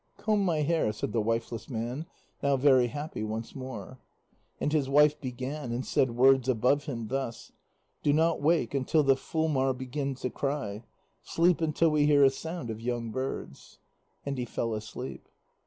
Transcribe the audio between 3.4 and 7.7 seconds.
more. And his wife began, and said words above him thus: